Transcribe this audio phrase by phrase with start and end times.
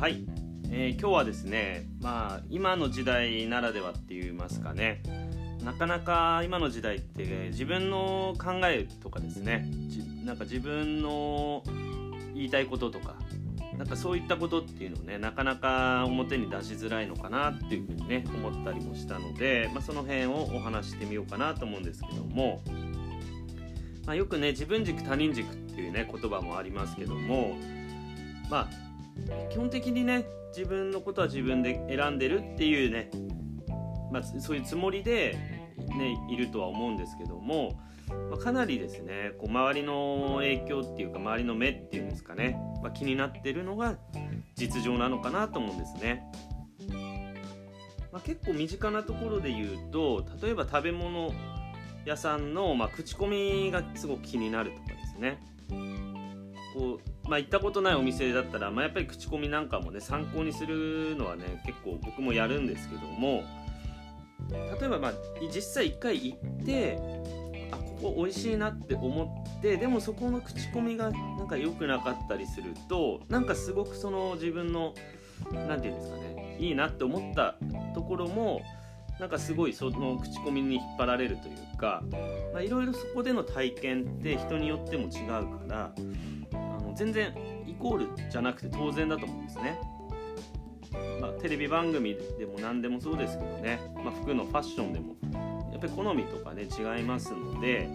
[0.00, 0.24] はい、
[0.70, 5.02] えー今日はですねまあ今の時代ならではって言いますかね。
[5.62, 9.68] なかなか今の時代って自分の考えとかですね。
[9.88, 11.62] じなんか自分の
[12.32, 13.16] 言いたいこととか
[13.76, 22.62] なんかそういったことっていうのをねなかなか表に出しづらいのかなっていうふうにね思ったりもしたので、まあ、その辺をお話ししてみようかなと思うんですけども、
[24.06, 27.58] まあ、よくね自分軸他人軸っていうね言葉もありますけども。
[28.48, 28.89] まあ
[29.50, 33.10] 基本的にね自分のことは自分で選んでるっていうね、
[34.10, 35.36] まあ、そういうつもりで、
[35.96, 37.80] ね、いるとは思うんですけども、
[38.30, 43.96] まあ、かなりですねこう周りの影響っていうか周りの目っていうんですかね、まあ、気になってるのが
[44.56, 46.24] 実情なのかなと思うんですね。
[48.12, 51.32] まあ、結構身近なところで言うと例えば食べ物
[52.04, 55.38] 屋さんの、ま、口コミがすごく気になるとかですね
[56.74, 63.44] こう、まあ、行ったことないお店だったら、まあ、やっぱり口コミなんかもね参考にするのはね結構僕もやるんですけども
[64.50, 65.12] 例えば、まあ、
[65.54, 66.98] 実際1回行って
[67.70, 74.94] あここ美味しいなって思ってでもそこの口コミがなんか良くなかったりするとなんかすごくその自分の
[75.52, 77.54] 何て言うんですかねいいなって思った
[77.94, 78.60] ところも
[79.20, 82.02] なんかすごいその口コミに引っ張られるというか
[82.60, 85.92] いろいろそこでの体験って人によっても違うから
[87.00, 87.32] 全然
[87.66, 89.80] イコールじゃなくて当然だと思うんですね。
[91.18, 95.16] まあ、テレビ番組でも何でもそうですけどね、まあ、服のファッションでも
[95.72, 97.88] やっぱり好みとかね違いますので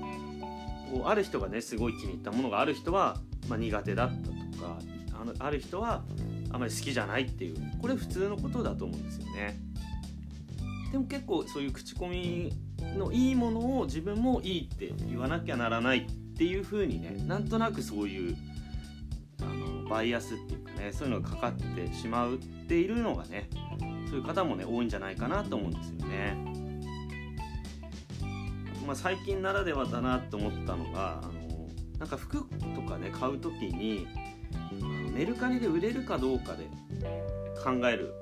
[0.92, 3.18] こうある人がねすごい気に入ったものがある人は、
[3.48, 4.80] まあ、苦手だったとか
[5.22, 6.04] あのある人は
[6.52, 9.60] あまり好きじゃないっていうこれ普通のことだと思うんですよね。
[10.92, 12.54] でも結構そういう口コミ
[12.98, 18.55] のいいものを自分もいいって言わなきゃならないっていう風にねなんとなくそういう
[19.90, 23.50] バイアスっていうかねそういうのがかかってしまうっているのがね
[24.10, 26.66] そういう方もね多いんじゃないかなと思うんですよね。
[28.86, 31.68] まあ、最近ならではだなと思ったのがあの
[31.98, 32.46] なんか服
[32.76, 34.08] とかね買う時に
[35.12, 36.68] メルカリで売れるかどうかで
[37.64, 38.14] 考える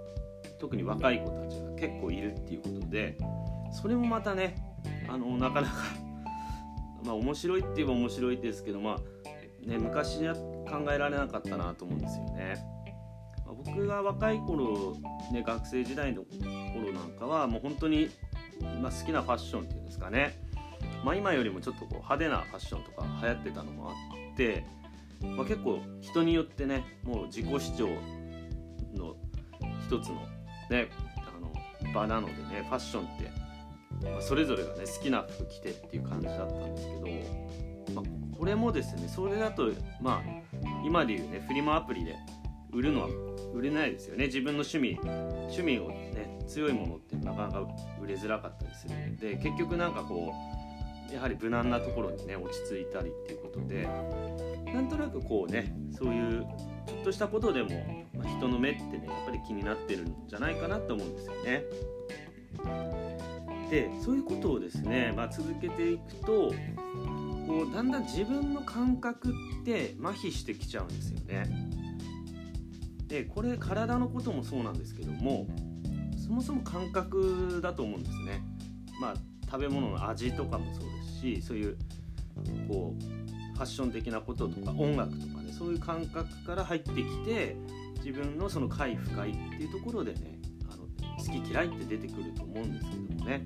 [0.60, 3.18] 特に若い子たちが結構いるっていうことで
[3.74, 4.56] それもまたね
[5.10, 5.74] あのなかなか
[7.04, 10.36] まあ面白いって言えば面白いですけどまあね昔は
[10.70, 12.74] 考えられなかったなと思うんですよね。
[13.46, 14.98] ま僕が若い頃
[15.32, 18.10] ね学生時代の頃なんかはもう本当に、
[18.82, 20.40] まあ、好きなファッションっていうんですかね、
[21.04, 23.94] まあ、今よりもちょっとこう派手なファッションとか流行ってたのもあ
[24.34, 24.66] って、
[25.22, 27.88] まあ、結構人によってねもう自己主張
[28.98, 29.16] の
[29.86, 30.16] 一つの
[30.70, 33.32] ねあの場なのでねファッションって、
[34.10, 37.73] まあ、それぞれがね好きな服着てっていう感じだったんですけど、
[38.38, 39.72] これもですねそれだと
[40.02, 40.22] まあ
[40.86, 42.16] 今でいうねフリマアプリで
[42.72, 43.08] 売るのは
[43.54, 47.68] 売れないですよね自分の趣味趣味をね強いものってなかなか
[48.02, 50.34] 売れづらかったりするので結局なんかこ
[51.12, 53.88] うやはり無難なところにね落ち着いたりっていうことで
[54.74, 56.46] なんとなくこうねそういう
[56.88, 57.70] ちょっとしたことでも、
[58.16, 61.64] まあ、人の目ってねやっぱり気になってるんじゃないかなと思うんですよね。
[63.70, 66.54] でそういうことをですね、まあ、続けていくと
[67.48, 71.70] こうだんだん自分の感覚って麻痺してきちゃうんですよね。
[73.08, 75.48] でこれ体のこともそうなんですけども
[76.18, 78.44] そもそも感覚だと思うんですね。
[79.00, 79.14] まあ
[79.46, 81.78] 食べ物の味とかもそうですしそういう
[82.68, 83.04] こう
[83.54, 87.56] ファッション的なこととか音楽とかねそういう感覚から入ってきて
[88.04, 90.40] 自分のその快不快っていうところでね
[91.26, 93.44] 好き嫌いって出てくると思うんですけどもね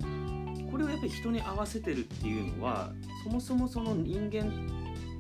[0.72, 2.92] これをやっぱり人に合わせてるっていうのは
[3.24, 4.50] そもそもその人間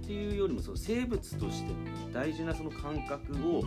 [0.03, 3.62] っていうよりもその生物としての大事なその感覚を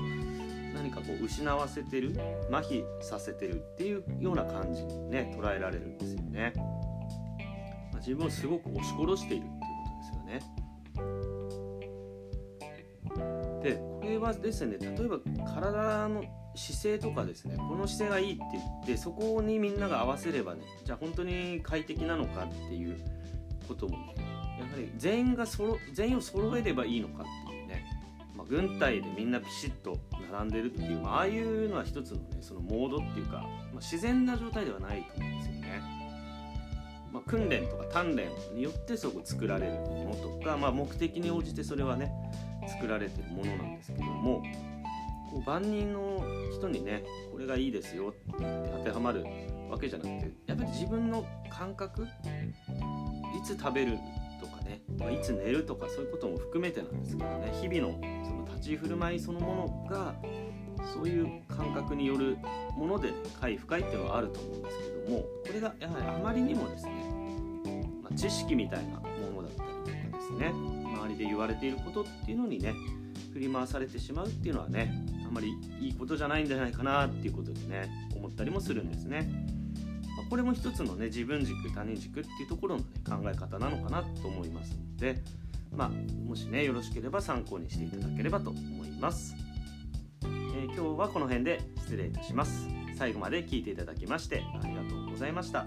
[0.75, 2.19] 何かこう失わせてる
[2.51, 6.53] 麻痺させてるっていうような感じにね捉えられるんですよね。
[6.57, 6.63] ま
[7.95, 10.41] あ自分をすごく押し殺しているっていうことですよね。
[13.63, 15.19] でこれはですね例えば
[15.53, 16.25] 体の
[16.55, 22.97] 姿勢とかですねこの姿勢がいいって言ってそこにみんなが合わせればねじゃあ本当に快適なのかっていう
[23.69, 24.15] こともね
[24.59, 27.85] やはり全員がそろ全員を揃えればいいのかっていうね、
[28.37, 29.99] まあ、軍隊でみんなピシッと
[30.33, 35.83] 並んでるっていう、まああいうのは一つのねそのモードっていうか、まあ、自然な状態ではないと思うんですよね。
[37.13, 42.13] ま、訓練とか鍛錬によってそこ作られるものとか、まあ、目的に応じてそれはね
[42.69, 44.43] 作られてるものなんですけども
[45.47, 46.23] 万人の
[46.53, 48.45] 人にねこれがいいですよって
[48.77, 49.25] 当てはまる
[49.71, 52.07] わけじゃなくてやっぱり自分の感覚い
[53.45, 53.99] つ食べる
[54.41, 60.15] とかね、まあ、いつ寝るとかそういうことも含めてなんですけどね日々のその立ち居振る舞いそのものが
[60.93, 62.39] そういう感覚による
[62.77, 66.93] もので快不快っていうのはあると思うんですけどもこれがやはりあまりにもですね、
[68.03, 72.75] まあ、知識みたいなものだったりとかですね周りで言われていることっていうのにね
[73.33, 74.93] 振り回されてしまうっていうのはね
[75.31, 79.31] あまりいいことじゃないんじゃないかなっていうことでね思ったりもするんですね。
[80.17, 85.23] まあ、これも一つのね自分軸他人軸っていうところの、ね、考え方なのかなと思いますので、
[85.73, 89.37] まあ、もしねよろしければ参考にしていただければと思います。
[90.25, 92.69] えー、今日はこの辺で失礼いたします。
[92.99, 95.67] 最後まで聞いていただきましてありがとうございました。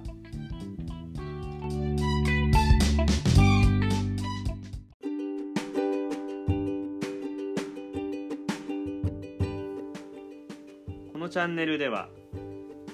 [11.23, 12.09] このチャンネルでは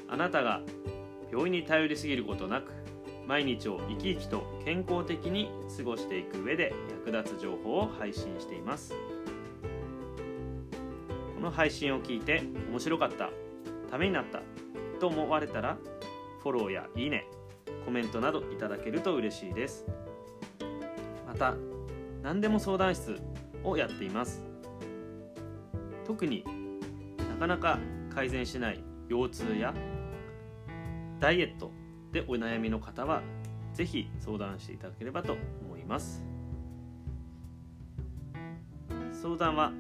[0.08, 0.62] あなたが
[1.32, 2.72] 病院に頼りすぎることなく
[3.26, 6.72] 毎日を生き生きと健康的に過ごしていく上で
[7.08, 8.94] 役立つ情報を配信しています。
[11.34, 13.32] この配信を聞いて面白かった
[13.90, 14.44] ためになった
[15.00, 15.80] と思われたら
[16.44, 17.26] フォローやいいね
[17.84, 19.88] コメントなどいただけると嬉しいです。
[21.26, 21.56] また
[22.22, 23.20] 何でも相談室
[23.64, 24.44] をやっています。
[26.06, 26.46] 特に
[27.18, 27.80] なかなか
[28.10, 29.74] 改善しない腰痛や
[31.20, 31.72] ダイエット
[32.12, 33.22] でお悩みの方は
[33.74, 36.24] 是非相談していただければと思います。
[39.12, 39.72] 相談は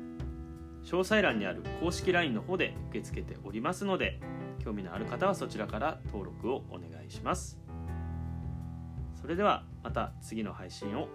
[0.83, 4.19] 詳細欄にある公式 LINE の方で受け付けておりますので
[4.59, 7.59] 興味のある方はそちらから登録をお願いします。
[9.19, 11.07] それではまた次の配信を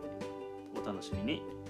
[0.81, 1.64] お楽しみに。